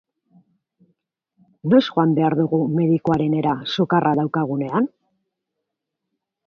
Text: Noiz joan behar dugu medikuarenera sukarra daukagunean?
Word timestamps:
Noiz 1.73 1.83
joan 1.89 2.15
behar 2.21 2.37
dugu 2.41 2.61
medikuarenera 2.79 3.55
sukarra 3.77 4.17
daukagunean? 4.23 4.93